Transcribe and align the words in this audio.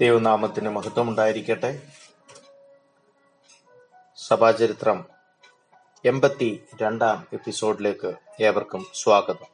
ദൈവനാമത്തിന് 0.00 0.68
മഹത്വം 0.68 1.08
ഉണ്ടായിരിക്കട്ടെ. 1.08 1.88
സഭാചരിത്രം 4.16 5.04
എൺപത്തി 6.04 6.62
രണ്ടാം 6.82 7.26
എപ്പിസോഡിലേക്ക് 7.32 8.14
ഏവർക്കും 8.40 8.86
സ്വാഗതം. 8.94 9.46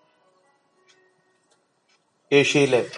ഏഷ്യയിലെ 2.33 2.91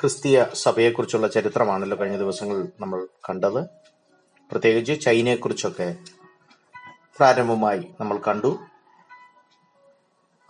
ക്രിസ്തീയ 0.00 0.44
സഭയെക്കുറിച്ചുള്ള 0.54 1.28
ചരിത്രമാണല്ലോ 1.28 1.98
കഴിഞ്ഞ 2.00 2.16
ദിവസങ്ങളിൽ 2.16 2.68
നമ്മൾ 2.80 3.08
കണ്ടത്. 3.30 3.64
പ്രത്യേകിച്ച് 4.50 5.04
ചൈനയെക്കുറിച്ചൊക്കെ 5.04 5.96
പ്രാരംഭമായി 7.16 7.90
നമ്മൾ 8.00 8.18
കണ്ടു. 8.18 8.58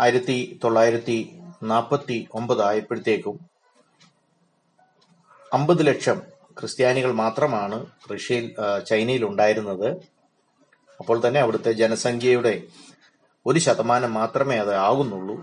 ആയിരത്തി 0.01 0.61
തൊള്ളായിരത്തി 0.65 1.41
നാൽപ്പത്തി 1.63 2.29
ഒമ്പത് 2.33 2.63
ആയപ്പോഴത്തേക്കും 2.63 3.58
അമ്പത് 5.52 5.87
ലക്ഷം 5.87 6.19
ക്രിസ്ത്യാനികൾ 6.59 7.12
മാത്രമാണ് 7.12 7.77
റഷ്യയിൽ 8.12 8.47
ചൈനയിൽ 8.88 9.25
ഉണ്ടായിരുന്നത്. 9.25 9.88
അപ്പോൾ 11.01 11.16
തന്നെ 11.27 11.41
അവിടുത്തെ 11.41 11.73
ജനസംഖ്യയുടെ 11.73 12.62
ഒരു 13.47 13.59
ശതമാനം 13.59 14.12
മാത്രമേ 14.15 14.57
അത് 14.57 14.74
ആകുന്നുള്ളൂ 14.74 15.37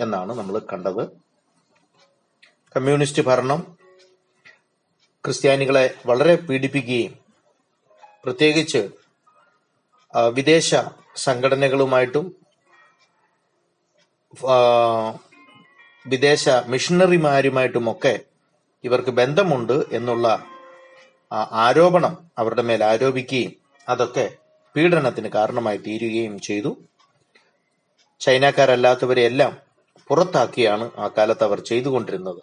എന്നാണ് 0.00 0.32
നമ്മൾ 0.38 0.58
കണ്ടത്. 0.72 1.02
കമ്മ്യൂണിസ്റ്റ് 2.76 3.22
ഭരണം 3.22 3.76
ക്രിസ്ത്യാനികളെ 5.24 5.94
വളരെ 6.06 6.34
പീഡിപ്പിക്കുകയും 6.34 7.14
പ്രത്യേകിച്ച് 8.24 8.90
വിദേശ 10.14 10.74
സംഘടനകളുമായിട്ടും 11.16 12.26
വിദേശ 16.06 16.48
മിഷണറിമാരുമായിട്ടുമൊക്കെ 16.66 18.14
ഇവർക്ക് 18.86 19.12
ബന്ധമുണ്ട് 19.20 19.76
എന്നുള്ള 19.98 20.26
ആരോപണം 21.66 22.14
അവരുടെ 22.38 22.62
മേൽ 22.68 22.82
ആരോപിക്കുകയും 22.84 23.52
അതൊക്കെ 23.88 24.26
പീഡനത്തിന് 24.74 25.28
കാരണമായി 25.36 25.78
തീരുകയും 25.86 26.34
ചെയ്തു. 26.48 26.70
ചൈനക്കാരല്ലാത്തവരെ 28.20 29.22
എല്ലാം 29.30 29.52
പുറത്താക്കിയാണ് 30.08 30.84
ആ 30.98 31.06
കാലത്ത് 31.16 31.44
അവർ 31.44 31.58
ചെയ്തുകൊണ്ടിരുന്നത്. 31.70 32.42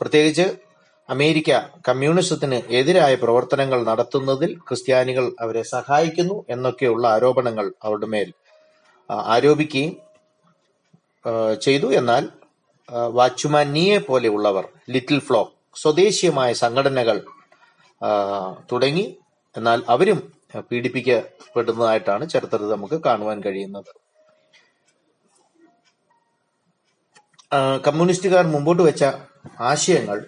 പ്രത്യേകിച്ച് 0.00 0.46
അമേരിക്ക 1.08 1.50
കമ്മ്യൂണിസത്തിന് 1.88 2.58
എതിരായ 2.78 3.14
പ്രവർത്തനങ്ങൾ 3.14 3.78
നടത്തുന്നതിൽ 3.90 4.50
ക്രിസ്ത്യാനികൾ 4.68 5.24
അവരെ 5.40 5.62
സഹായിക്കുന്നു 5.74 6.36
എന്നൊക്കെയുള്ള 6.50 7.04
ആരോപണങ്ങൾ 7.14 7.66
അവരുടെ 7.82 8.08
മേൽ 8.14 8.28
ആരോപിക്കുകയും 9.34 9.92
ചെയ്തു. 11.64 11.88
എന്നാൽ 12.00 12.22
വാച്ച്മാൻ 12.92 13.72
നീയെ 13.72 13.98
പോലെയുള്ളവർ 13.98 14.68
ലിറ്റിൽ 14.90 15.20
ഫ്ലോ 15.20 15.52
സ്വദേശീയമായ 15.76 16.52
സംഘടനകൾ 16.52 17.26
തുടങ്ങി. 18.72 19.16
എന്നാൽ 19.56 19.82
അവരും 19.88 20.32
പീഡിപ്പിക്കപ്പെടുന്നതായിട്ടാണ് 20.72 22.28
ചരിത്രത്തിൽ 22.28 22.68
നമുക്ക് 22.68 23.04
കാണുവാൻ 23.04 23.40
കഴിയുന്നത്. 23.40 23.92
കമ്മ്യൂണിസ്റ്റുകാർ 27.86 28.44
മുമ്പോട്ട് 28.46 28.82
വെച്ച 28.82 29.04
ആശയങ്ങൾ 29.60 30.18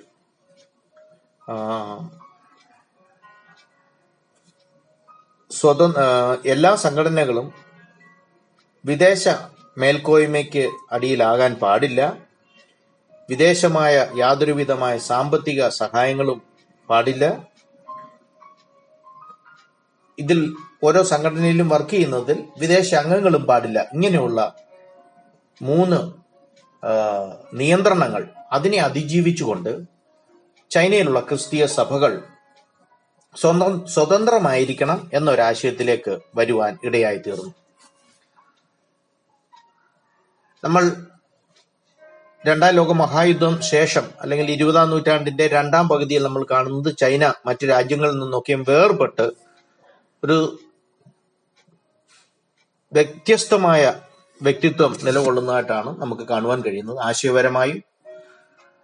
സ്വതന്ത്ര 5.50 6.02
എല്ലാ 6.46 6.74
സംഘടനകളും 6.74 7.54
വിദേശ 8.84 9.28
മേൽക്കോയ്മയ്ക്ക് 9.78 10.70
അടിയിലാകാൻ 10.92 11.54
പാടില്ല. 11.54 12.00
വിദേശമായ 13.30 13.94
യാതൊരുവിധമായ 14.18 14.98
സാമ്പത്തിക 15.10 15.68
സഹായങ്ങളും 15.68 16.42
പാടില്ല. 16.90 17.24
ഇതിൽ 20.18 20.40
ഓരോ 20.84 21.02
സംഘടനയിലും 21.02 21.68
വർക്ക് 21.68 21.90
ചെയ്യുന്നതിൽ 21.90 22.38
വിദേശ 22.58 22.94
അംഗങ്ങളും 22.94 23.44
പാടില്ല. 23.46 23.78
ഇങ്ങനെയുള്ള 23.94 24.40
മൂന്ന് 25.62 25.98
നിയന്ത്രണങ്ങൾ 27.56 28.22
അതിനെ 28.52 28.78
അതിജീവിച്ചുകൊണ്ട് 28.78 29.72
ചൈനയിലുള്ള 30.70 31.20
ക്രിസ്തീയ 31.20 31.66
സഭകൾ 31.66 32.12
സ്വന്തം 33.36 33.86
സ്വതന്ത്രമായിരിക്കണം 33.86 35.10
എന്നൊരാശയത്തിലേക്ക് 35.14 36.12
വരുവാൻ 36.36 36.78
ഇടയായി 36.84 37.18
തീർന്നു 37.18 37.54
നമ്മൾ 40.64 40.84
രണ്ടാം 42.46 42.74
ലോക 42.74 42.92
മഹായുദ്ധം 42.92 43.60
ശേഷം 43.60 44.06
അല്ലെങ്കിൽ 44.20 44.50
ഇരുപതാം 44.50 44.90
നൂറ്റാണ്ടിന്റെ 44.90 45.46
രണ്ടാം 45.46 45.88
പകുതിയിൽ 45.88 46.22
നമ്മൾ 46.22 46.42
കാണുന്നത് 46.50 46.96
ചൈന 46.96 47.32
മറ്റു 47.46 47.66
രാജ്യങ്ങളിൽ 47.66 48.18
നിന്നൊക്കെയും 48.18 48.64
വേർപെട്ട് 48.68 49.26
ഒരു 50.24 50.36
വ്യത്യസ്തമായ 52.92 53.94
വ്യക്തിത്വം 54.42 54.92
നിലകൊള്ളുന്നതായിട്ടാണ് 55.02 56.00
നമുക്ക് 56.00 56.22
കാണുവാൻ 56.22 56.60
കഴിയുന്നത്. 56.60 56.98
ആശയപരമായും 56.98 57.82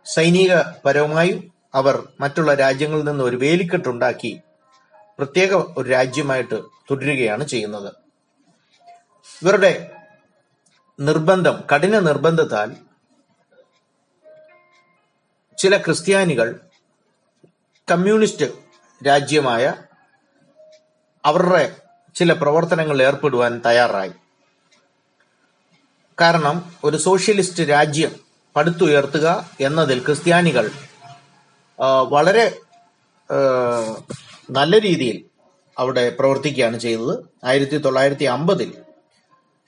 സൈനിക 0.06 0.52
പരവുമായും 0.84 1.52
അവർ 1.74 1.96
മറ്റുള്ള 2.20 2.54
രാജ്യങ്ങളിൽ 2.54 3.04
നിന്ന് 3.04 3.24
ഒരു 3.24 3.36
വേലിക്കെട്ടുണ്ടാക്കി 3.36 4.40
പ്രത്യേക 5.18 5.54
ഒരു 5.54 5.88
രാജ്യമായിട്ട് 5.88 6.58
തുടരുകയാണ് 6.90 7.44
ചെയ്യുന്നത്. 7.44 7.90
ഇവരുടെ 9.42 9.90
നിർബന്ധം 10.98 11.56
കഠിന 11.72 11.98
നിർബന്ധത്താൽ 11.98 12.70
ചില 15.60 15.76
ക്രിസ്ത്യാനികൾ 15.76 16.60
കമ്മ്യൂണിസ്റ്റ് 17.90 18.46
രാജ്യമായ 19.06 19.74
അവരുടെ 21.24 21.76
ചില 22.14 22.32
പ്രവർത്തനങ്ങളിൽ 22.32 23.02
ഏർപ്പെടുവാൻ 23.02 23.62
തയ്യാറായി. 23.66 24.12
കാരണം 26.20 26.72
ഒരു 26.84 26.96
സോഷ്യലിസ്റ്റ് 26.96 27.62
രാജ്യം 27.70 28.12
പടുത്തുയർത്തുക 28.56 29.50
എന്നതിൽ 29.60 30.04
ക്രിസ്ത്യാനികൾ 30.04 30.70
വളരെ 32.08 32.58
നല്ല 34.50 34.80
രീതിയിൽ 34.80 35.24
അവിടെ 35.78 36.10
പ്രവർത്തിക്കുകയാണ് 36.10 36.78
ചെയ്തത്. 36.78 37.14
ആയിരത്തി 37.44 37.76
തൊള്ളായിരത്തി 37.76 38.24
അമ്പതിൽ 38.24 38.70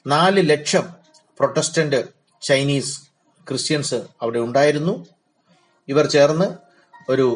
നാല് 0.06 0.50
ലക്ഷം 0.50 0.88
പ്രൊട്ടസ്റ്റന്റ് 1.38 2.00
ചൈനീസ് 2.42 3.02
ക്രിസ്ത്യൻസ് 3.48 4.00
അവിടെ 4.22 4.38
ഉണ്ടായിരുന്നു. 4.38 5.06
ഇവർ 5.92 6.06
ചേർന്ന് 6.14 6.46
ഒരു 7.10 7.26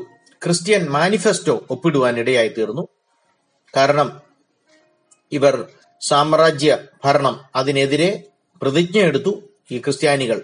ക്രിസ്ത്യൻ 0.43 0.83
മാനിഫെസ്റ്റോ 0.97 1.55
ഒപ്പിടുവാൻ 1.71 2.15
ഇടയായി 2.22 2.50
തീർന്നു 2.59 2.84
കാരണം 3.75 4.09
ഇവർ 5.33 5.55
സാമ്രാജ്യ 6.03 6.72
ഭരണം 7.05 7.37
അതിനെതിരെ 7.56 8.11
പ്രതിജ്ഞ 8.62 8.99
എടുത്തു 9.09 9.33
ഈ 9.72 9.78
ക്രിസ്ത്യാനികൾ. 9.78 10.39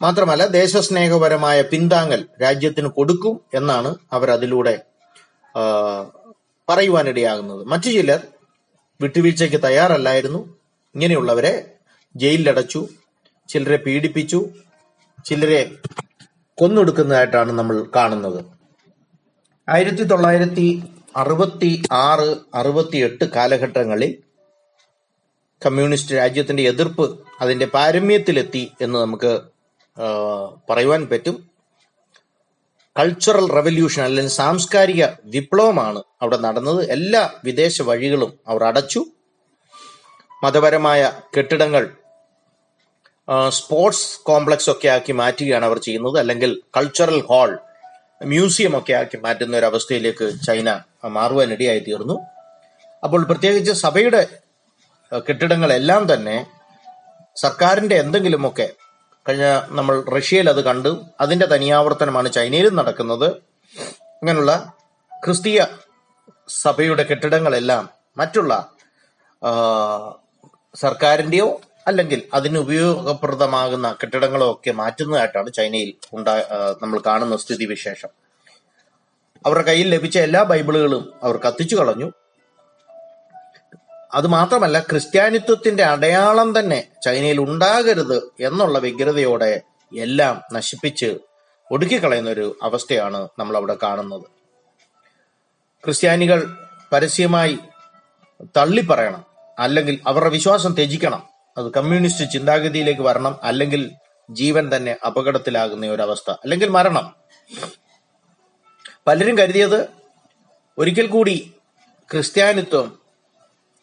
മാത്രമല്ല 0.00 0.44
ദേശസ്നേഹപരമായ 0.56 1.58
പിന്താങ്ങൽ 1.72 2.20
രാജ്യത്തിന് 2.42 2.88
കൊടുക്കും 2.96 3.34
എന്നാണ് 3.54 3.90
അവർ 4.12 4.28
അതിലൂടെ 4.36 4.74
പറയുവാനിടയാകുന്നത്. 6.68 7.62
മറ്റു 7.72 7.90
ചിലർ 7.96 8.20
വിട്ടുവീഴ്ചയ്ക്ക് 9.00 9.58
തയ്യാറല്ലായിരുന്നു. 9.66 10.40
ഇങ്ങനെയുള്ളവരെ 10.94 11.52
ജയിലിലടച്ചു 12.14 12.80
ചിലരെ 13.48 13.78
പീഡിപ്പിച്ചു 13.86 14.40
ചിലരെ 15.28 15.60
കൊന്നൊടുക്കുന്നതായിട്ടാണ് 16.58 17.52
നമ്മൾ 17.52 17.84
കാണുന്നത്. 17.96 18.44
ആയിരത്തി 19.68 20.02
തൊള്ളായിരത്തി 20.02 20.82
അറുപത്തി 21.16 21.82
ആറ് 21.92 22.36
അറുപത്തി 22.54 22.96
എട്ട് 22.96 23.24
കാലഘട്ടങ്ങളിൽ 23.24 24.10
കമ്മ്യൂണിസ്റ്റ് 25.66 26.14
രാജ്യത്തിന്റെ 26.14 26.62
എതിർപ്പ് 26.62 27.04
അതിന്റെ 27.40 27.66
പാരമ്യത്തിലെത്തി 27.66 28.72
എന്ന് 28.80 28.98
നമുക്ക് 28.98 29.40
പറയുവാൻ 30.70 31.06
പറ്റും. 31.12 31.36
കൾച്ചറൽ 32.98 33.46
റവല്യൂഷൻ 33.52 34.02
അല്ലെങ്കിൽ 34.02 34.32
സാംസ്കാരിക 34.32 35.04
വിപ്ലവമാണ് 35.24 36.02
അവിടെ 36.22 36.36
നടന്നത്. 36.36 36.90
എല്ലാ 36.90 37.22
വിദേശ 37.44 37.82
വഴികളും 37.82 38.32
അവർ 38.48 38.64
അടച്ചു. 38.64 39.04
മതപരമായ 40.44 41.12
കെട്ടിടങ്ങൾ 41.36 41.84
സ്പോർട്സ് 43.48 44.20
കോംപ്ലക്സ് 44.20 44.70
ഒക്കെ 44.70 44.88
ആക്കി 44.88 45.12
മാറ്റുകയാണ് 45.12 45.64
അവർ 45.64 45.78
ചെയ്യുന്നത്. 45.78 46.18
അല്ലെങ്കിൽ 46.18 46.62
കൾച്ചറൽ 46.76 47.20
ഹാൾ 47.20 47.58
മ്യൂസിയം 48.24 48.78
ഒക്കെ 48.78 48.92
ആക്കി 48.92 49.16
മാറ്റുന്ന 49.16 49.56
ഒരു 49.56 49.66
അവസ്ഥയിലേക്ക് 49.66 50.32
ചൈന 50.46 50.80
മാറുവാൻ 51.04 51.52
ഇടയായി 51.52 51.78
തീർന്നു. 51.78 52.20
അപ്പോൾ 53.04 53.24
പ്രത്യേകിച്ച് 53.24 53.72
സഭയുടെ 53.72 54.26
കെട്ടിടങ്ങളെല്ലാം 55.18 56.14
തന്നെ 56.14 56.46
സർക്കാരിന്റെ 57.36 57.96
എന്തെങ്കിലുമൊക്കെ 57.96 58.70
കഴിഞ്ഞ 59.28 59.60
നമ്മൾ 59.68 60.04
റഷ്യയിൽ 60.16 60.48
അത് 60.48 60.64
കണ്ടു. 60.64 61.04
അതിന്റെ 61.20 61.46
തനിയാവർത്തനമാണ് 61.46 62.32
ചൈനയിലും 62.32 62.76
നടക്കുന്നത്. 62.76 63.28
അങ്ങനെയുള്ള 64.00 64.72
ക്രിസ്തീയ 65.24 65.66
സഭയുടെ 66.48 67.02
കെട്ടിടങ്ങളെല്ലാം 67.02 67.88
മറ്റുള്ള 68.16 68.70
സർക്കാരിന്റെയോ 70.74 71.60
അല്ലെങ്കിൽ 71.88 72.22
അതിന് 72.34 72.58
ഉപയോഗപ്രദമാകുന്ന 72.58 73.92
കെട്ടിടങ്ങളോ 73.92 74.52
ഒക്കെ 74.52 74.70
മാറ്റുന്നതായിട്ടാണ് 74.70 75.52
ചൈനയിൽ 75.52 75.94
ഉണ്ടാ 76.12 76.34
നമ്മൾ 76.82 77.02
കാണുന്ന 77.06 77.36
സ്ഥിതിവിശേഷം. 77.36 78.08
അവരുടെ 79.46 79.64
കയ്യിൽ 79.64 79.88
ലഭിച്ച 79.90 80.18
എല്ലാ 80.18 80.42
ബൈബിളുകളും 80.42 81.14
അവർ 81.22 81.36
കത്തിച്ചു 81.36 81.76
കളഞ്ഞു. 81.76 82.12
അത് 84.14 84.26
മാത്രമല്ല 84.26 84.80
ക്രിസ്ത്യാനിത്വത്തിന്റെ 84.80 85.84
അടയാളം 85.84 86.58
തന്നെ 86.58 86.88
ചൈനയിൽ 87.04 87.40
ഉണ്ടാകരുത് 87.40 88.32
എന്നുള്ള 88.40 88.78
വ്യഗ്രതയോടെ 88.78 89.62
എല്ലാം 89.92 90.42
നശിപ്പിച്ച് 90.52 91.18
ഒടുക്കിക്കളയുന്ന 91.70 92.30
ഒരു 92.30 92.58
അവസ്ഥയാണ് 92.62 93.28
നമ്മൾ 93.38 93.56
അവിടെ 93.56 93.76
കാണുന്നത്. 93.82 94.26
ക്രിസ്ത്യാനികൾ 95.84 96.56
പരസ്യമായി 96.92 97.58
തള്ളിപ്പറയണം 98.56 99.24
അല്ലെങ്കിൽ 99.58 100.00
അവരുടെ 100.06 100.30
വിശ്വാസം 100.30 100.74
ത്യജിക്കണം. 100.74 101.35
അത് 101.58 101.72
കമ്മ്യൂണിസ്റ്റ് 101.72 102.30
ചിന്താഗതിയിലേക്ക് 102.30 103.00
വരണം 103.00 103.38
അല്ലെങ്കിൽ 103.42 103.92
ജീവൻ 104.30 104.76
തന്നെ 104.76 104.96
അപകടത്തിലാകുന്ന 105.06 105.86
ഒരു 105.86 106.02
അവസ്ഥ 106.02 106.30
അല്ലെങ്കിൽ 106.30 106.68
മരണം. 106.68 107.14
പലരും 109.06 109.38
കരുതിയത് 109.38 109.88
ഒരിക്കൽ 110.78 111.06
കൂടി 111.06 111.52
ക്രിസ്ത്യാനിത്വം 112.12 112.98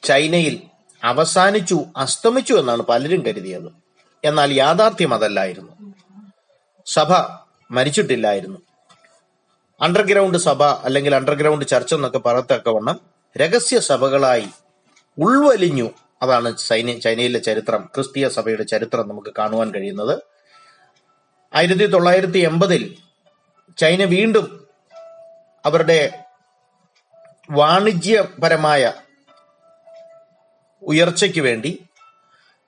ചൈനയിൽ 0.04 0.64
അവസാനിച്ചു 1.04 1.86
അസ്തമിച്ചു 1.98 2.54
എന്നാണ് 2.54 2.82
പലരും 2.82 3.26
കരുതിയത്. 3.26 3.74
എന്നാൽ 4.24 4.54
യാഥാർത്ഥ്യം 4.54 5.14
അതല്ലായിരുന്നു. 5.14 5.94
സഭ 6.86 7.14
മരിച്ചിട്ടില്ലായിരുന്നു. 7.72 8.60
അണ്ടർഗ്രൗണ്ട് 9.82 10.38
സഭ 10.38 10.64
അല്ലെങ്കിൽ 10.64 11.16
അണ്ടർഗ്രൗണ്ട് 11.16 11.66
ചർച്ച 11.66 11.94
എന്നൊക്കെ 11.94 12.18
പറയത്തക്കവണ്ണം 12.18 13.00
രഹസ്യ 13.38 13.80
സഭകളായി 13.80 14.48
ഉൾവലിഞ്ഞു 15.18 15.90
അതാണ് 16.24 16.50
ചൈന 16.58 16.98
ചൈനയിലെ 16.98 17.40
ചരിത്രം 17.40 17.82
ക്രിസ്തീയ 17.96 18.28
സഭയുടെ 18.28 18.64
ചരിത്രം 18.64 19.08
നമുക്ക് 19.10 19.32
കാണുവാൻ 19.38 19.70
കഴിയുന്നത്. 19.76 20.16
ആയിരത്തി 21.56 21.86
തൊള്ളായിരത്തി 21.86 22.40
എൺപതിൽ 22.50 22.84
ചൈന 23.78 24.04
വീണ്ടും 24.04 24.46
അവരുടെ 25.66 26.00
വാണിജ്യപരമായ 27.52 28.94
ഉയർച്ചയ്ക്ക് 30.84 31.42
വേണ്ടി 31.42 31.72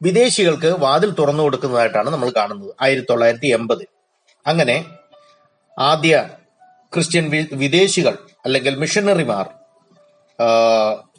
വിദേശികൾക്ക് 0.01 0.67
വാതിൽ 0.67 1.11
തുറന്നു 1.11 1.43
കൊടുക്കുന്നതായിട്ടാണ് 1.43 2.09
നമ്മൾ 2.09 2.29
കാണുന്നത് 2.29 2.73
ആയിരത്തി 2.81 3.07
തൊള്ളായിരത്തി 3.09 3.47
എൺപതിൽ 3.47 3.87
അങ്ങനെ 4.47 4.77
ആദ്യ 5.79 6.29
ക്രിസ്ത്യൻ 6.93 7.25
വിദേശികൾ 7.53 8.17
അല്ലെങ്കിൽ 8.45 8.75
മിഷനറിമാർ 8.75 9.45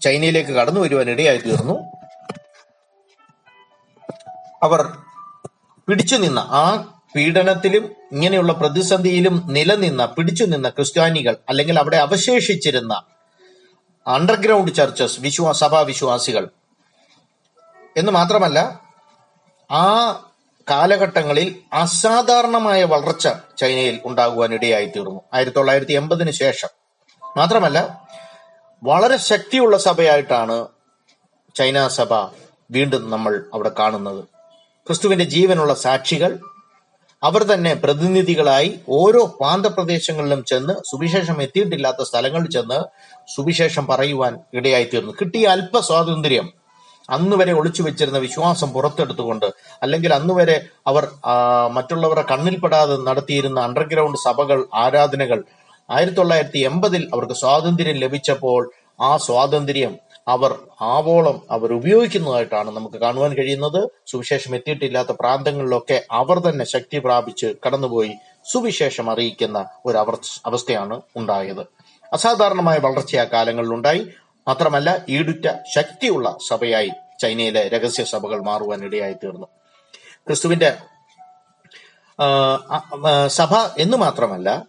ചൈനയിലേക്ക് 0.00 0.50
കടന്നു 0.50 0.80
വരുവാൻ 0.80 1.10
ഇടയായി 1.10 1.38
തീർന്നു. 1.38 1.76
അവർ 4.62 4.98
പിടിച്ചു 5.88 6.16
നിന്ന 6.16 6.38
ആ 6.38 6.92
പീഡനത്തിലും 7.16 7.96
ഇങ്ങനെയുള്ള 8.12 8.52
പ്രതിസന്ധിയിലും 8.52 9.42
നിലനിന്ന 9.46 10.06
പിടിച്ചു 10.06 10.44
നിന്ന 10.44 10.68
ക്രിസ്ത്യാനികൾ 10.68 11.36
അല്ലെങ്കിൽ 11.48 11.78
അവിടെ 11.78 11.96
അവശേഷിച്ചിരുന്ന 11.96 13.02
അണ്ടർഗ്രൗണ്ട് 14.08 14.74
ചർച്ചസ് 14.74 15.20
വിശ്വാ 15.20 15.52
സഭാ 15.52 15.80
വിശ്വാസികൾ. 15.80 16.48
എന്ന് 17.96 18.12
മാത്രമല്ല 18.12 18.80
ആ 19.72 20.12
കാലഘട്ടങ്ങളിൽ 20.70 21.56
അസാധാരണമായ 21.72 22.84
വളർച്ച 22.84 23.28
ചൈനയിൽ 23.58 24.00
ഉണ്ടാകുവാൻ 24.04 24.54
ഇടയായി 24.54 24.86
തീർന്നു 24.86 25.20
ആയിരത്തി 25.34 25.56
തൊള്ളായിരത്തി 25.56 25.92
എൺപതിന് 25.92 26.30
ശേഷം. 26.30 26.68
മാത്രമല്ല 27.36 28.08
വളരെ 28.82 29.16
ശക്തിയുള്ള 29.16 29.76
സഭയായിട്ടാണ് 29.76 30.66
ചൈന 31.54 31.88
സഭ 31.88 32.14
വീണ്ടും 32.70 33.10
നമ്മൾ 33.10 33.44
അവിടെ 33.54 33.70
കാണുന്നത്. 33.78 34.35
ക്രിസ്തുവിന്റെ 34.86 35.24
ജീവനുള്ള 35.24 35.74
സാക്ഷികൾ. 35.74 36.32
അവർ 37.22 37.42
തന്നെ 37.42 37.74
പ്രതിനിധികളായി 37.74 38.80
ഓരോ 38.88 39.22
പ്രാന്തപ്രദേശങ്ങളിലും 39.40 40.44
ചെന്ന് 40.44 40.74
സുവിശേഷം 40.90 41.42
എത്തിയിട്ടില്ലാത്ത 41.42 42.02
സ്ഥലങ്ങളിൽ 42.02 42.50
ചെന്ന് 42.50 42.78
സുവിശേഷം 43.34 43.86
പറയുവാൻ 43.86 44.38
ഇടയായിത്തീർന്നു. 44.54 45.12
കിട്ടിയ 45.20 45.46
അല്പ 45.46 45.80
സ്വാതന്ത്ര്യം 45.80 46.46
അന്ന് 47.10 47.36
വരെ 47.36 47.52
ഒളിച്ചു 47.52 47.82
വെച്ചിരുന്ന 47.82 48.18
വിശ്വാസം 48.18 48.68
പുറത്തെടുത്തുകൊണ്ട് 48.72 49.46
അല്ലെങ്കിൽ 49.82 50.14
അന്ന് 50.14 50.34
വരെ 50.34 50.56
അവർ 50.86 51.04
മറ്റുള്ളവരുടെ 51.72 52.24
കണ്ണിൽപ്പെടാതെ 52.30 52.96
നടത്തിയിരുന്ന 52.96 53.60
അണ്ടർഗ്രൗണ്ട് 53.60 54.18
സഭകൾ 54.18 54.66
ആരാധനകൾ 54.74 55.44
ആയിരത്തി 55.90 56.16
തൊള്ളായിരത്തി 56.16 56.58
എൺപതിൽ 56.58 57.10
അവർക്ക് 57.14 57.32
സ്വാതന്ത്ര്യം 57.32 57.96
ലഭിച്ചപ്പോൾ 57.96 58.62
ആ 59.00 59.16
സ്വാതന്ത്ര്യം 59.16 59.92
അവർ 60.28 60.52
ആവോളം 60.80 61.42
അവർ 61.50 61.72
ഉപയോഗിക്കുന്നതായിട്ടാണ് 61.72 62.70
നമുക്ക് 62.76 62.96
കാണുവാൻ 62.96 63.32
കഴിയുന്നത്. 63.34 63.88
സുവിശേഷം 64.06 64.54
എത്തിയിട്ടില്ലാത്ത 64.54 65.08
പ്രാന്തങ്ങളിലൊക്കെ 65.20 66.06
അവർ 66.10 66.38
തന്നെ 66.38 66.64
ശക്തി 66.64 66.98
പ്രാപിച്ച് 66.98 67.54
കടന്നുപോയി 67.66 68.12
സുവിശേഷം 68.52 69.10
അറിയിക്കുന്ന 69.10 69.68
ഒരു 69.86 69.98
അവസ്ഥയാണ് 70.46 71.00
ഉണ്ടായത്. 71.16 71.62
അസാധാരണമായ 72.12 72.78
വളർച്ച 72.78 73.16
ആ 73.16 73.24
കാലങ്ങളിൽ 73.24 73.74
ഉണ്ടായി 73.74 74.06
മാത്രമല്ല 74.48 75.04
ഈടുറ്റ 75.08 75.46
ശക്തിയുള്ള 75.74 76.36
സഭയായി 76.48 76.90
ചൈനയിലെ 77.22 77.68
രഹസ്യ 77.68 78.04
സഭകൾ 78.04 78.42
മാറുവാൻ 78.42 78.84
ഇടയായി 78.84 79.12
തീർന്നു. 79.12 79.46
ക്രിസ്തുവിന്റെ 80.26 80.76
സഭ 83.26 83.54
എന്ന് 83.78 83.96
മാത്രമല്ല 83.96 84.66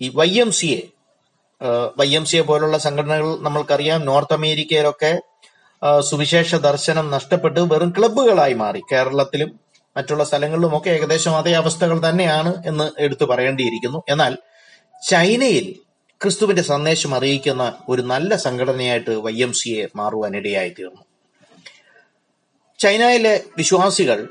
ഈ 0.00 0.12
Y 0.14 0.30
M 0.40 0.52
C 0.52 0.66
A 0.66 0.80
Y 1.98 2.08
M 2.18 2.24
C 2.24 2.36
A 2.36 2.42
പോലുള്ള 2.42 2.78
സംഘടനകൾ 2.78 3.28
നമ്മൾക്കറിയാം. 3.46 4.00
നോർത്ത് 4.04 4.34
അമേരിക്കയിലൊക്കെ 4.34 5.12
സുവിശേഷ 6.10 6.54
ദർശനം 6.54 7.10
നഷ്ടപ്പെട്ട് 7.10 7.60
വെറും 7.72 7.90
ക്ലബ്ബുകളായി 7.98 8.54
മാറി. 8.54 8.80
കേരളത്തിലും 8.92 9.50
മറ്റുള്ള 9.96 10.24
സ്ഥലങ്ങളിലുമൊക്കെ 10.24 10.90
ഏകദേശം 10.90 11.36
അതേ 11.36 11.52
അവസ്ഥകൾ 11.52 12.08
തന്നെയാണ് 12.08 12.52
എന്ന് 12.66 12.86
എടുത്തു 12.98 13.24
പറയേണ്ടിയിരിക്കുന്നു. 13.24 14.02
എന്നാൽ 14.08 14.32
ചൈനയിൽ 15.08 15.66
ക്രിസ്തുവിന്റെ 16.20 16.62
സന്ദേശം 16.62 17.14
അറിയിക്കുന്ന 17.14 17.64
ഒരു 17.88 18.02
നല്ല 18.02 18.36
സംഘടനയായിട്ട് 18.36 19.10
വൈ 19.10 19.36
എം 19.42 19.52
സി 19.52 19.70
എ 19.70 19.88
മാറുവാൻ 19.96 20.36
ഇടയായി 20.36 20.72
തീർന്നു 20.78 21.02
ചൈനയിലെ 22.78 23.34
വിശ്വാസികൾ 23.56 24.28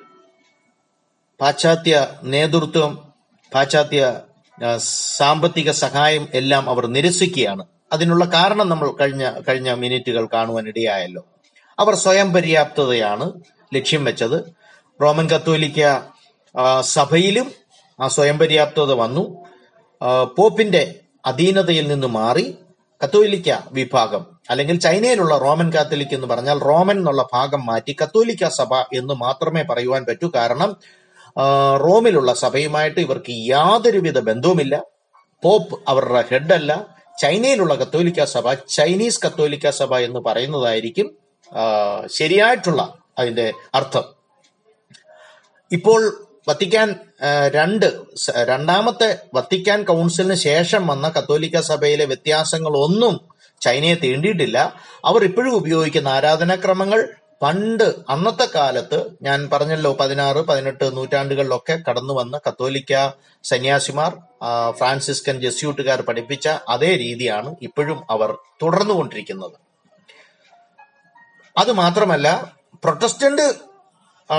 പാശ്ചാത്യ 1.40 2.08
നേതൃത്വം 2.24 2.92
പാശ്ചാത്യ 3.54 4.02
സാമ്പത്തിക 5.18 5.72
സഹായം 5.72 6.28
എല്ലാം 6.34 6.70
അവർ 6.70 6.86
നിരസിക്കുകയാണ്. 6.88 7.66
അതിനുള്ള 7.94 8.26
കാരണം 8.26 8.70
നമ്മൾ 8.70 8.92
കഴിഞ്ഞ 8.92 9.32
കഴിഞ്ഞ 9.48 9.74
മിനിറ്റുകൾ 9.74 10.28
കാണുവാൻ 10.34 10.68
ഇടയായല്ലോ 10.68 11.24
അവർ 11.80 11.96
സ്വയം 11.96 12.34
പര്യാപ്തതയാണ് 12.34 13.32
ലക്ഷ്യം 13.76 14.04
വെച്ചത്. 14.06 14.38
റോമൻ 15.02 15.30
കത്തോലിക്ക 15.30 15.82
സഭയിലും 16.82 17.52
ആ 18.00 18.08
സ്വയം 18.08 18.38
പര്യാപ്തത 18.40 18.94
വന്നു. 18.94 19.24
പോപ്പിന്റെ 20.38 20.96
അധീനതയിൽ 21.26 21.88
നിന്ന് 21.88 22.08
മാറി 22.08 22.56
കത്തോലിക്ക 23.04 23.50
വിഭാഗം 23.72 24.26
അല്ലെങ്കിൽ 24.50 24.80
ചൈനയിലുള്ള 24.80 25.38
റോമൻ 25.38 25.74
കാത്തലിക് 25.74 26.16
എന്ന് 26.16 26.28
പറഞ്ഞാൽ 26.28 26.60
റോമൻ 26.60 26.98
എന്നുള്ള 26.98 27.26
ഭാഗം 27.34 27.66
മാറ്റി 27.66 27.96
കത്തോലിക്ക 28.04 28.50
സഭ 28.50 28.74
എന്ന് 28.74 29.14
മാത്രമേ 29.14 29.62
പറയുവാൻ 29.62 30.06
പറ്റൂ. 30.10 30.32
കാരണം 30.36 30.78
റോമിലുള്ള 31.84 32.34
സഭയുമായിട്ട് 32.34 33.00
ഇവർക്ക് 33.00 33.34
യാതൊരുവിധ 33.50 34.20
ബന്ധവുമില്ല. 34.20 34.82
പോപ്പ് 35.44 35.80
അവരുടെ 35.88 36.24
ഹെഡ് 36.32 36.54
അല്ല 36.54 36.88
ചൈനയിലുള്ള 37.22 37.76
കത്തോലിക്ക 37.76 38.24
സഭ 38.24 38.54
ചൈനീസ് 38.54 39.20
കത്തോലിക്ക 39.26 39.70
സഭ 39.70 39.96
എന്ന് 39.96 40.20
പറയുന്നതായിരിക്കും 40.20 41.18
ശരിയായിട്ടുള്ള 42.08 42.94
അതിന്റെ 43.18 43.54
അർത്ഥം. 43.76 44.04
ഇപ്പോൾ 45.72 46.28
വത്തിക്കാൻ 46.50 46.96
രണ്ട് 47.48 47.86
രണ്ടാമത്തെ 48.44 49.18
വത്തിക്കാൻ 49.34 49.84
കൗൺസിലിന് 49.84 50.36
ശേഷം 50.36 50.88
വന്ന 50.88 51.10
കത്തോലിക്ക 51.10 51.62
സഭയിലെ 51.62 52.06
വ്യത്യാസങ്ങളൊന്നും 52.06 53.22
ചൈനയെ 53.62 53.96
തീണ്ടിയിട്ടില്ല. 53.96 54.76
അവർ 55.06 55.24
ഇപ്പോഴും 55.24 55.56
ഉപയോഗിക്കുന്ന 55.56 56.08
ആരാധനാക്രമങ്ങൾ 56.08 57.10
പണ്ട് 57.42 57.96
അന്നത്തെ 58.10 58.48
കാലത്ത് 58.56 58.98
ഞാൻ 59.22 59.50
പറഞ്ഞല്ലോ 59.54 59.98
പതിനാറ് 60.00 60.38
പതിനെട്ട് 60.38 60.98
നൂറ്റാണ്ടുകളിലൊക്കെ 60.98 61.80
കടന്നു 61.90 62.14
വന്ന 62.14 62.40
കത്തോലിക്ക 62.48 62.94
സന്യാസിമാർ 63.44 64.12
ഫ്രാൻസിസ്കൻ 64.78 65.42
ജെസ്യൂട്ടുകാർ 65.42 66.02
പഠിപ്പിച്ച 66.02 66.48
അതേ 66.48 66.92
രീതിയാണ് 66.96 67.56
ഇപ്പോഴും 67.62 68.00
അവർ 68.10 68.38
തുടർന്നുകൊണ്ടിരിക്കുന്നത്. 68.62 69.58
അത് 71.58 71.72
മാത്രമല്ല 71.72 72.28
പ്രൊട്ടസ്റ്റന്റ് 72.84 73.71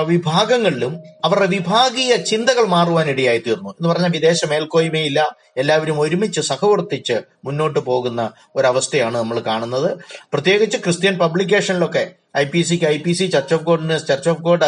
വിഭാഗങ്ങളിലും 0.01 1.01
അവരുടെ 1.25 1.47
വിഭാഗീയ 1.47 2.17
ചിന്തകൾ 2.17 2.65
മാറുവാൻ 2.67 3.09
ഇടയായി 3.09 3.39
തീർന്നു 3.39 3.71
എന്ന് 3.71 3.89
പറഞ്ഞാൽ 3.89 4.11
വിദേശ 4.11 4.45
മേൽക്കോയ്മയില്ല 4.45 5.37
എല്ലാവരും 5.57 6.01
ഒരുമിച്ച് 6.01 6.41
സഹവർത്തിച്ച് 6.41 7.21
മുന്നോട്ട് 7.45 7.79
പോകുന്ന 7.79 8.31
ഒരവസ്ഥയാണ് 8.57 9.17
നമ്മൾ 9.17 9.41
കാണുന്നത്. 9.41 9.99
പ്രത്യേകിച്ച് 10.33 10.77
ക്രിസ്ത്യൻ 10.77 11.19
പബ്ലിക്കേഷനിലൊക്കെ 11.19 12.11
ഐ 12.37 12.45
പി 12.45 12.63
സിക്ക് 12.63 12.85
I 12.85 12.99
P 12.99 13.13
C 13.13 13.27
church 13.27 13.55
of 13.55 13.63
ഗോഡിന് 13.63 13.99
church 14.09 14.31
of 14.31 14.41
God 14.41 14.65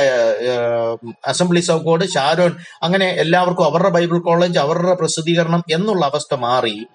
assemblies 1.26 1.71
of 1.71 1.83
God 1.83 2.09
Sharon 2.09 2.57
അങ്ങനെ 2.83 3.07
എല്ലാവർക്കും 3.07 3.64
അവരുടെ 3.64 3.88
ബൈബിൾ 3.88 4.19
കോളേജ് 4.19 4.59
അവരുടെ 4.59 4.95
പ്രസിദ്ധീകരണം 4.95 5.64
എന്നുള്ള 5.71 6.07
അവസ്ഥ 6.07 6.35
മാറി. 6.35 6.87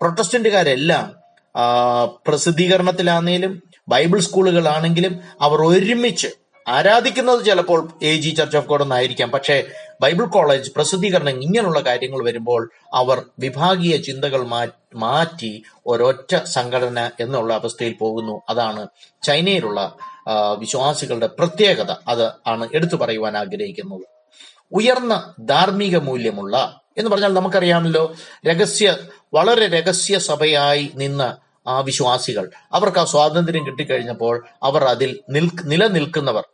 പ്രൊട്ടസ്റ്റന്റുകാരെല്ലാം 0.00 1.28
പ്രസിദ്ധീകരണത്തിലാണെങ്കിലും 2.26 3.62
ബൈബിൾ 3.88 4.20
സ്കൂളുകളാണെങ്കിലും 4.20 5.20
അവർ 5.40 5.60
ഒരുമിച്ച് 5.60 6.47
ആരാധിക്കുന്നത് 6.68 7.44
ചിലപ്പോൾ 7.44 7.90
A 8.02 8.16
G 8.16 8.30
church 8.30 8.56
of 8.56 8.66
God 8.66 8.82
എന്നായിരിക്കാം 8.82 9.30
പക്ഷേ 9.30 9.64
ബൈബിൾ 10.00 10.24
കോളേജ് 10.26 10.70
പ്രസിദ്ധീകരണം 10.70 11.42
ഇങ്ങനെയുള്ള 11.42 11.80
കാര്യങ്ങൾ 11.80 12.24
വരുമ്പോൾ 12.24 12.70
അവർ 12.94 13.22
വിഭാഗീയ 13.38 13.96
ചിന്തകൾ 13.96 14.42
മാറ്റി 14.94 15.62
ഒരൊറ്റ 15.86 16.36
സംഘടന 16.44 17.10
എന്നുള്ള 17.20 17.54
അവസ്ഥയിൽ 17.54 17.94
പോകുന്നു. 18.00 18.42
അതാണ് 18.48 18.86
ചൈനയിലുള്ള 19.22 19.96
വിശ്വാസികളുടെ 20.58 21.26
പ്രത്യേകത. 21.26 21.90
അത് 22.08 22.26
ആണ് 22.46 22.68
എടുത്തു 22.74 22.96
പറയുവാൻ 22.96 23.36
ആഗ്രഹിക്കുന്നത്. 23.36 24.06
ഉയർന്ന 24.72 25.34
ധാർമ്മിക 25.40 25.96
മൂല്യമുള്ള 25.98 26.80
എന്ന് 26.98 27.10
പറഞ്ഞാൽ 27.10 27.32
നമുക്കറിയാമല്ലോ 27.32 28.14
രഹസ്യ 28.46 28.96
വളരെ 29.34 29.66
രഹസ്യ 29.68 30.18
സഭയായി 30.18 30.90
നിന്ന 30.94 31.36
ആ 31.66 31.80
വിശ്വാസികൾ. 31.80 32.50
അവർക്ക് 32.72 32.98
ആ 32.98 33.04
സ്വാതന്ത്ര്യം 33.04 33.66
കിട്ടിക്കഴിഞ്ഞപ്പോൾ 33.66 34.46
അവർ 34.62 34.84
അതിൽ 34.84 35.20
നിൽക്ക് 35.30 35.70
നിലനിൽക്കുന്നവർ. 35.70 36.44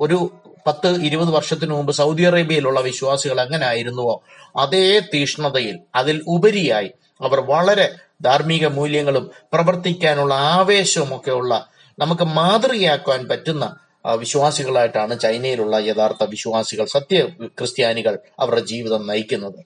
ഒരു 0.00 0.30
പത്ത് 0.66 0.88
ഇരുപത് 0.88 1.28
വർഷത്തിനു 1.28 1.74
മുമ്പ് 1.74 1.92
സൗദി 1.92 2.22
അറേബ്യയിലുള്ള 2.22 2.80
വിശ്വാസികൾ 2.80 3.40
എങ്ങനെ 3.40 3.66
ആയിരുന്നുവോ 3.66 4.22
അതേ 4.56 4.98
തീഷ്ണതയിൽ 5.14 5.78
അതിൽ 5.94 6.22
ഉപരിയായി 6.26 6.90
അവർ 7.20 7.40
വളരെ 7.40 7.94
ധാർമ്മിക 8.22 8.66
മൂല്യങ്ങളും 8.66 9.30
പ്രവർത്തിക്കാനുള്ള 9.52 10.34
ആവേശവും 10.34 11.22
ഉള്ള 11.30 11.68
നമുക്ക് 11.98 12.22
മാതൃകയാക്കാൻ 12.22 13.28
പറ്റുന്ന 13.28 13.76
വിശ്വാസികളായിട്ടാണ് 14.16 15.20
ചൈനയിലുള്ള 15.20 15.76
യഥാർത്ഥ 15.76 16.24
വിശ്വാസികൾ 16.24 16.84
സത്യ 16.84 17.26
ക്രിസ്ത്യാനികൾ 17.46 18.18
അവരുടെ 18.40 18.60
ജീവിതം 18.60 19.06
നയിക്കുന്നത്. 19.06 19.60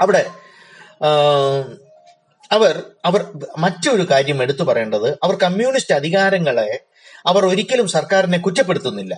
അവിടെ 0.00 0.30
അവർ 2.52 2.82
അവർ 3.04 3.26
മറ്റൊരു 3.58 4.06
കാര്യം 4.10 4.42
എടുത്തു 4.42 4.62
പറയേണ്ടത് 4.62 5.18
അവർ 5.22 5.34
കമ്മ്യൂണിസ്റ്റ് 5.34 5.94
അധികാരങ്ങളെ 5.94 6.80
അവർ 7.26 7.46
ഒരിക്കലും 7.46 7.88
സർക്കാരിനെ 7.88 8.38
കുറ്റപ്പെടുത്തുന്നില്ല. 8.38 9.14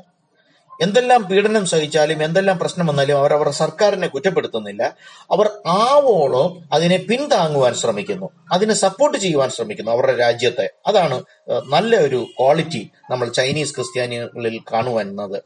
എന്തെല്ലാം 0.82 1.22
പീഡനം 1.22 1.66
സഹിച്ചാലും 1.66 2.24
എന്തെല്ലാം 2.24 2.58
പ്രശ്നം 2.58 2.86
വന്നാലും 2.86 3.18
അവർ 3.18 3.32
അവർ 3.34 3.50
സർക്കാരിനെ 3.50 4.06
കുറ്റപ്പെടുത്തുന്നില്ല. 4.06 4.82
അവർ 5.30 5.50
ആവോളം 5.66 6.48
അതിനെ 6.72 6.96
പിന്താങ്ങുവാൻ 6.96 7.74
ശ്രമിക്കുന്നു. 7.74 8.28
അതിനെ 8.52 8.74
സപ്പോർട്ട് 8.74 9.18
ചെയ്യുവാൻ 9.18 9.50
ശ്രമിക്കുന്നു 9.50 9.90
അവരുടെ 9.90 10.16
രാജ്യത്തെ. 10.16 10.70
അതാണ് 10.86 11.24
നല്ല 11.72 11.96
ഒരു 11.96 12.26
ക്വാളിറ്റി 12.40 12.90
നമ്മൾ 13.10 13.28
ചൈനീസ് 13.28 13.74
ക്രിസ്ത്യാനികളിൽ 13.74 14.60
കാണുവാനുന്നത് 14.72 15.38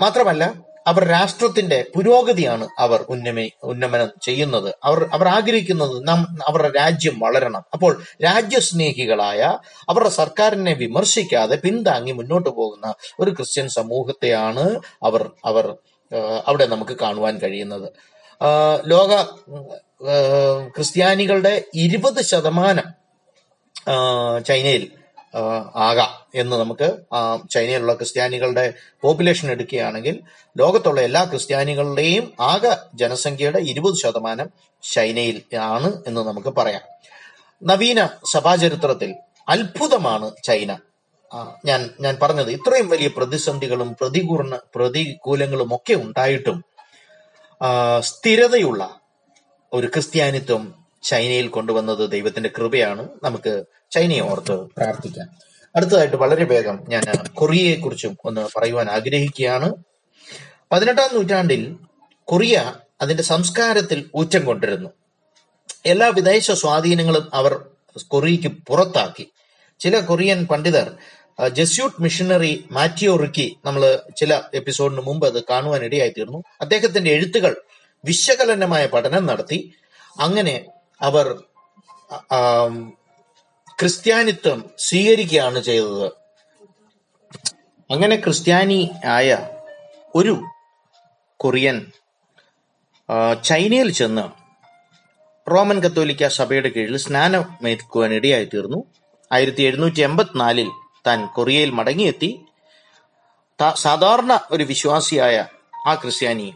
മാത്രമല്ല 0.00 0.73
അവർ 0.86 1.04
രാഷ്ട്രത്തിന്റെ 1.08 1.86
പുരോഗതിയാണ് 1.94 2.68
അവർ 2.78 3.04
ഉന്നമി 3.08 3.52
ഉന്നമനം 3.62 4.10
ചെയ്യുന്നത്. 4.22 4.74
അവർ 4.84 5.08
അവർ 5.12 5.28
ആഗ്രഹിക്കുന്നത് 5.28 6.08
നാം 6.08 6.38
അവരുടെ 6.48 6.70
രാജ്യം 6.78 7.18
വളരണം. 7.18 7.64
അപ്പോൾ 7.72 8.02
രാജ്യസ്നേഹികളായ 8.24 9.58
അവരുടെ 9.88 10.08
സർക്കാരിനെ 10.08 10.74
വിമർശിക്കാതെ 10.74 11.56
പിന്താങ്ങി 11.56 12.12
മുന്നോട്ട് 12.12 12.50
പോകുന്ന 12.50 12.94
ഒരു 13.20 13.30
ക്രിസ്ത്യൻ 13.30 13.68
സമൂഹത്തെയാണ് 13.68 14.80
അവർ 15.02 15.30
അവർ 15.44 15.76
അവിടെ 16.46 16.66
നമുക്ക് 16.66 16.96
കാണുവാൻ 16.96 17.38
കഴിയുന്നത്. 17.38 17.88
ലോക 18.86 19.22
ക്രിസ്ത്യാനികളുടെ 20.74 21.64
ഇരുപത് 21.74 22.20
ശതമാനം 22.22 22.88
ചൈനയിൽ 24.44 24.84
ആകാം 25.76 26.12
എന്ന് 26.34 26.56
നമുക്ക് 26.56 26.98
ചൈനയിലുള്ള 27.50 27.94
ക്രിസ്ത്യാനികളുടെ 27.94 28.74
പോപ്പുലേഷൻ 29.00 29.50
എടുക്കുകയാണെങ്കിൽ 29.50 30.20
ലോകത്തുള്ള 30.58 31.00
എല്ലാ 31.00 31.24
ക്രിസ്ത്യാനികളുടെയും 31.24 32.32
ആകെ 32.40 32.76
ജനസംഖ്യയുടെ 32.94 33.58
ഇരുപത് 33.58 33.94
ശതമാനം 33.94 34.50
ചൈനയിൽ 34.82 35.42
ആണ് 35.54 36.02
എന്ന് 36.06 36.20
നമുക്ക് 36.20 36.48
പറയാം. 36.48 36.82
നവീന 37.62 38.08
സഭാചരിത്രത്തിൽ 38.32 39.14
അത്ഭുതമാണ് 39.48 40.32
ചൈന. 40.44 40.78
ഞാൻ 41.64 41.90
ഞാൻ 42.00 42.18
പറഞ്ഞത് 42.22 42.50
ഇത്രയും 42.50 42.88
വലിയ 42.88 43.08
പ്രതിസന്ധികളും 43.16 43.96
പ്രതികൂർണ 44.00 44.58
പ്രതികൂലങ്ങളും 44.74 45.74
ഒക്കെ 45.74 45.94
ഉണ്ടായിട്ടും 45.94 46.64
സ്ഥിരതയുള്ള 48.00 49.00
ഒരു 49.72 49.86
ക്രിസ്ത്യാനിത്വം 49.86 50.83
ചൈനയിൽ 51.04 51.48
കൊണ്ടുവന്നത് 51.48 52.10
ദൈവത്തിന്റെ 52.10 52.50
കൃപയാണ്. 52.58 53.08
നമുക്ക് 53.22 53.64
ചൈനയെ 53.90 54.20
ഓർത്ത് 54.20 54.52
പ്രാർത്ഥിക്കാം. 54.52 55.28
അടുത്തതായിട്ട് 55.76 56.16
വളരെ 56.16 56.44
വേഗം 56.44 56.80
ഞാൻ 56.88 57.04
കൊറിയയെ 57.34 57.76
കുറിച്ചും 57.76 58.18
ഒന്ന് 58.24 58.48
പറയുവാൻ 58.56 58.88
ആഗ്രഹിക്കുകയാണ്. 58.88 59.72
പതിനെട്ടാം 60.72 61.14
നൂറ്റാണ്ടിൽ 61.14 61.76
കൊറിയ 62.24 62.74
അതിന്റെ 63.00 63.22
സംസ്കാരത്തിൽ 63.22 64.10
ഊറ്റം 64.16 64.44
കൊണ്ടിരുന്നു. 64.44 64.90
എല്ലാ 65.86 66.08
വിദേശ 66.08 66.50
സ്വാധീനങ്ങളും 66.50 67.34
അവർ 67.34 67.66
കൊറിയയ്ക്ക് 68.08 68.48
പുറത്താക്കി. 68.48 69.32
ചില 69.78 70.00
കൊറിയൻ 70.00 70.46
പണ്ഡിതർ 70.46 70.96
ജെസ്യൂട്ട് 71.52 72.02
മിഷണറി 72.02 72.64
മാറ്റിയോ 72.70 73.16
റിക്കി 73.16 73.56
നമ്മൾ 73.64 73.98
ചില 74.16 74.42
എപ്പിസോഡിന് 74.54 75.00
മുമ്പ് 75.00 75.26
അത് 75.26 75.44
കാണുവാൻ 75.44 75.84
ഇടയായി 75.84 76.08
തീർന്നു 76.08 76.42
അദ്ദേഹത്തിന്റെ 76.60 77.10
എഴുത്തുകൾ 77.10 77.56
വിശകലനമായ 78.04 78.86
പഠനം 78.86 79.26
നടത്തി. 79.26 79.72
അങ്ങനെ 80.20 80.64
അവർ 81.04 81.26
ക്രിസ്ത്യാനിത്വം 83.80 84.58
സ്വീകരിക്കുകയാണ് 84.78 85.60
ചെയ്തത്. 85.60 86.06
അങ്ങനെ 87.90 88.16
ക്രിസ്ത്യാനി 88.16 88.80
ആയ 89.16 89.28
ഒരു 90.14 90.34
കൊറിയൻ 91.36 91.78
ചൈനയിൽ 93.44 93.90
ചെന്ന് 93.92 94.24
റോമൻ 95.50 95.78
കത്തോലിക്ക 95.80 96.28
സഭയുടെ 96.28 96.68
കീഴിൽ 96.68 96.96
സ്നാനമേൽക്കുവാൻ 96.96 98.12
ഇടയായി 98.14 98.44
തീർന്നു 98.44 98.80
ആയിരത്തി 99.32 99.62
എഴുന്നൂറ്റി 99.62 100.00
എൺപത്തിനാലിൽ 100.00 100.68
താൻ 101.06 101.18
കൊറിയയിൽ 101.26 101.70
മടങ്ങിയെത്തി. 101.70 102.30
സാധാരണ 103.74 104.32
ഒരു 104.50 104.64
വിശ്വാസിയായ 104.64 105.36
ആ 105.86 105.94
ക്രിസ്ത്യാനി 105.94 106.48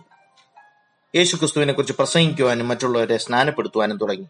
യേശുക്രിസ്തുവിനെ 1.14 1.72
കുറിച്ച് 1.72 1.92
പ്രസംഗിക്കുവാനും 1.92 2.68
മറ്റുള്ളവരെ 2.68 3.16
സ്നാനപ്പെടുത്തുവാനും 3.16 3.96
തുടങ്ങി. 3.96 4.26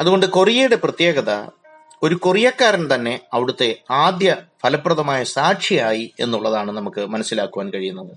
അതുകൊണ്ട് 0.00 0.26
കൊറിയയുടെ 0.26 0.76
പ്രത്യേകത 0.76 1.46
ഒരു 2.02 2.14
കൊറിയക്കാരൻ 2.14 2.94
തന്നെ 2.94 3.20
അവിടുത്തെ 3.32 3.82
ആദ്യ 3.90 4.36
ഫലപ്രദമായ 4.62 5.24
സാക്ഷിയായി 5.24 6.14
എന്നുള്ളതാണ് 6.20 6.72
നമുക്ക് 6.72 7.06
മനസ്സിലാക്കുവാൻ 7.06 7.70
കഴിയുന്നത്. 7.70 8.16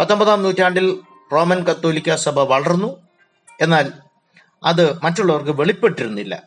പത്തൊമ്പതാം 0.00 0.42
നൂറ്റാണ്ടിൽ 0.42 1.00
റോമൻ 1.32 1.64
കത്തോലിക്ക 1.64 2.14
സഭ 2.14 2.40
വളർന്നു. 2.40 3.02
എന്നാൽ 3.60 3.92
അത് 4.64 5.02
മറ്റുള്ളവർക്ക് 5.02 5.50
വെളിപ്പെട്ടിരുന്നില്ല. 5.50 6.42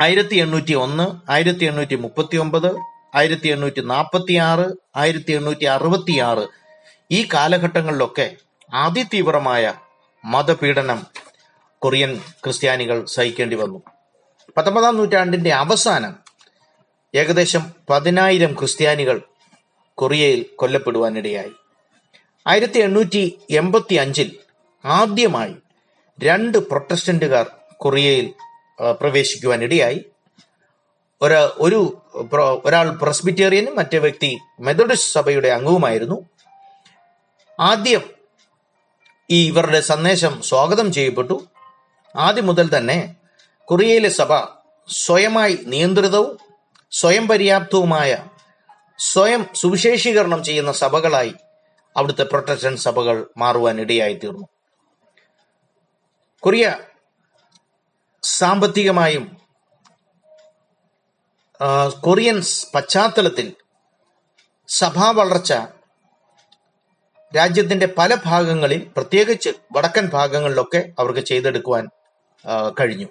ആയിരത്തി 0.00 0.34
എണ്ണൂറ്റി 0.34 0.74
ഒന്ന് 0.74 1.30
ആയിരത്തി 1.30 1.64
എണ്ണൂറ്റി 1.64 1.94
മുപ്പത്തി 1.94 2.36
ഒമ്പത് 2.36 2.76
ആയിരത്തി 3.14 3.48
എണ്ണൂറ്റി 3.48 3.80
നാൽപ്പത്തി 3.80 4.34
ആറ് 4.34 4.66
ആയിരത്തി 4.96 5.32
എണ്ണൂറ്റി 5.32 5.64
അറുപത്തി 5.64 6.18
ആറ് 6.18 6.59
ഈ 7.10 7.28
കാലഘട്ടങ്ങളിലൊക്കെ 7.34 8.36
അതിതീവ്രമായ 8.74 9.74
മതപീഡനം 10.24 11.06
കൊറിയൻ 11.78 12.20
ക്രിസ്ത്യാനികൾ 12.44 13.04
സഹിക്കേണ്ടി 13.04 13.56
വന്നു. 13.56 13.82
പത്തൊമ്പതാം 14.56 14.96
നൂറ്റാണ്ടിന്റെ 14.96 15.50
അവസാനം 15.50 16.16
ഏകദേശം 17.14 17.72
പതിനായിരം 17.90 18.54
ക്രിസ്ത്യാനികൾ 18.58 19.22
കൊറിയയിൽ 19.94 20.46
കൊല്ലപ്പെടുവാനിടയായി. 20.56 21.52
ആയിരത്തി 22.46 22.78
എണ്ണൂറ്റി 22.78 23.38
എൺപത്തി 23.50 23.94
അഞ്ചിൽ 23.94 24.36
ആദ്യമായി 24.84 25.54
രണ്ട് 26.24 26.58
പ്രൊട്ടസ്റ്റന്റുകാർ 26.58 27.50
കൊറിയയിൽ 27.76 28.34
പ്രവേശിക്കുവാനിടയായി. 29.00 30.04
ഒരു 31.22 31.34
ഒരു 31.34 32.02
ഒരാൾ 32.64 32.90
പ്രസ്ബിറ്റേറിയനും 32.90 33.76
മറ്റേ 33.76 33.98
വ്യക്തി 33.98 34.38
മെത്തഡിസ്റ്റ് 34.60 35.10
സഭയുടെ 35.10 35.48
അംഗവുമായിരുന്നു. 35.48 36.29
ആദ്യം 37.60 38.04
ഈ 39.30 39.46
ഇവരുടെ 39.48 39.80
സന്ദേശം 39.80 40.42
സ്വാഗതം 40.42 40.92
ചെയ്യപ്പെട്ടു. 40.92 41.36
ആദ്യം 42.16 42.46
മുതൽ 42.46 42.76
തന്നെ 42.76 43.16
കൊറിയയിലെ 43.68 44.08
സഭ 44.08 44.32
സ്വയമായി 44.88 45.58
നിയന്ത്രിതവും 45.64 46.38
സ്വയം 46.92 47.28
പര്യാപ്തവുമായ 47.28 48.10
സ്വയം 48.98 49.42
സുവിശേഷീകരണം 49.54 50.40
ചെയ്യുന്ന 50.44 50.72
സഭകളായി 50.72 51.34
അവിടുത്തെ 51.96 52.24
പ്രൊട്ടസ്റ്റന്റ് 52.24 52.80
സഭകൾ 52.80 53.26
മാറുവാൻ 53.38 53.78
തീർന്നു 54.22 54.46
കൊറിയ 56.42 56.66
സാമ്പത്തികമായും 58.22 59.36
കൊറിയൻസ് 62.02 62.02
കൊറിയൻ 62.04 62.38
പശ്ചാത്തലത്തിൽ 62.74 63.48
സഭാ 64.68 65.10
വളർച്ച 65.10 65.52
രാജ്യത്തിന്റെ 67.36 67.86
പല 67.86 68.14
ഭാഗങ്ങളിൽ 68.24 68.88
പ്രത്യേകിച്ച് 68.96 69.50
വടക്കൻ 69.72 70.06
ഭാഗങ്ങളിലൊക്കെ 70.06 70.92
അവർക്ക് 70.98 71.20
ചെയ്തെടുക്കുവാൻ 71.20 71.88
കഴിഞ്ഞു. 72.80 73.08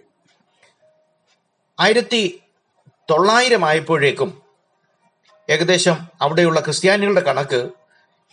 ആയിരത്തി 1.79 2.41
തൊള്ളായിരം 3.11 3.65
ആയപ്പോഴേക്കും 3.65 4.29
ഏകദേശം 5.49 5.97
അവിടെയുള്ള 6.21 6.59
ക്രിസ്ത്യാനികളുടെ 6.59 7.21
കണക്ക് 7.21 7.69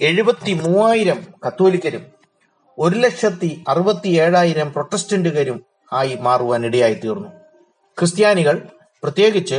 എഴുപത്തി 0.00 0.52
മൂവായിരം 0.52 1.26
കത്തോലിക്കരും 1.46 2.04
ഒരു 2.78 2.96
ലക്ഷത്തി 2.98 3.64
അറുപത്തി 3.68 4.08
ഏഴായിരം 4.08 4.72
പ്രൊട്ടസ്റ്റന്റുകാരും 4.72 5.64
ആയി 5.92 6.14
മാറുവാൻ 6.14 6.66
ഇടയായി 6.66 6.94
തീർന്നു 6.94 7.28
ക്രിസ്ത്യാനികൾ 7.98 8.56
പ്രത്യേകിച്ച് 9.02 9.58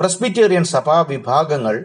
പ്രസ്ബിറ്റേറിയൻ 0.00 0.64
സഭാ 0.64 1.00
വിഭാഗങ്ങൾ 1.08 1.84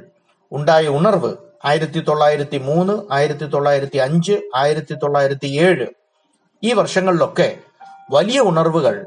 ഉണ്ടായ 0.51 0.87
ഉണർവ് 0.87 1.31
ആയിരത്തി 1.65 1.99
തൊള്ളായിരത്തി 1.99 2.57
മൂന്ന് 2.57 3.13
ആയിരത്തി 3.13 3.45
തൊള്ളായിരത്തി 3.45 3.97
അഞ്ച് 3.97 4.41
ആയിരത്തി 4.55 4.93
തൊള്ളായിരത്തി 4.93 5.47
ഏഴ് 5.47 5.87
ഈ 6.63 6.73
വർഷങ്ങളിലൊക്കെ 6.73 7.57
വലിയ 8.11 8.39
ഉണർവുകൾ 8.39 9.05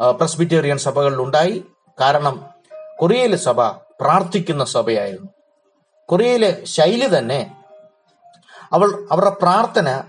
പ്രസ്ബിറ്റേറിയൻ 0.00 0.78
സഭകളിൽ 0.78 1.20
ഉണ്ടായി 1.20 1.64
കാരണം 2.00 2.46
കൊറിയയിലെ 2.98 3.36
സഭ 3.36 3.60
പ്രാർത്ഥിക്കുന്ന 4.00 4.64
സഭയായിരുന്നു. 4.64 5.28
കൊറിയയിലെ 6.08 6.64
ശൈലി 6.64 7.18
തന്നെ 7.18 7.56
അവൾ 8.72 9.06
അവരുടെ 9.12 9.30
പ്രാർത്ഥന 9.30 10.02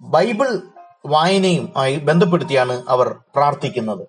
ബൈബിൾ 0.00 0.62
വായനയും 1.06 1.72
ആയി 1.76 1.96
ബന്ധപ്പെടുത്തിയാണ് 1.96 2.84
അവർ 2.88 3.14
പ്രാർത്ഥിക്കുന്നത്. 3.34 4.06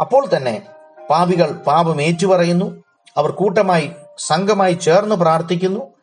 അപ്പോൾ 0.00 0.28
തന്നെ 0.36 0.62
പാപികൾ 1.10 1.50
പാപം 1.50 2.02
ഏറ്റുപറയുന്നു. 2.02 2.84
അവർ 3.16 3.30
കൂട്ടമായി 3.30 3.92
സംഘമായി 4.18 4.72
ചേർന്ന് 4.72 5.16
പ്രാർത്ഥിക്കുന്നു. 5.16 5.95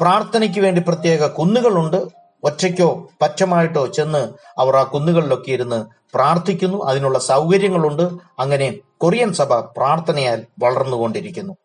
പ്രാർത്ഥനയ്ക്ക് 0.00 0.60
വേണ്ടി 0.60 0.82
പ്രത്യേക 0.88 1.26
കുന്നുകളുണ്ട്. 1.26 2.06
ഒറ്റയ്ക്കോ 2.44 3.08
പറ്റമായിട്ടോ 3.22 3.86
ചെന്ന് 3.86 4.28
അവർ 4.58 4.76
ആ 4.76 4.82
കുന്നുകളിലൊക്കെ 4.82 5.50
ഇരുന്ന് 5.50 5.86
പ്രാർത്ഥിക്കുന്നു. 6.14 6.84
അതിനുള്ള 6.84 7.18
സൗകര്യങ്ങളുണ്ട്. 7.18 8.02
അങ്ങനെ 8.38 8.74
കൊറിയൻ 8.98 9.32
സഭ 9.32 9.54
പ്രാർത്ഥനയാൽ 9.54 10.46
വളർന്നുകൊണ്ടിരിക്കുന്നു. 10.62 11.56